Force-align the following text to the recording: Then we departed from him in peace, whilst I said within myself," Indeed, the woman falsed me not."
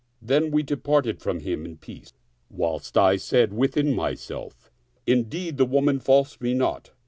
Then 0.19 0.49
we 0.49 0.63
departed 0.63 1.21
from 1.21 1.41
him 1.41 1.63
in 1.63 1.77
peace, 1.77 2.11
whilst 2.49 2.97
I 2.97 3.17
said 3.17 3.53
within 3.53 3.93
myself," 3.95 4.71
Indeed, 5.05 5.57
the 5.57 5.65
woman 5.65 5.99
falsed 5.99 6.41
me 6.41 6.55
not." 6.55 6.89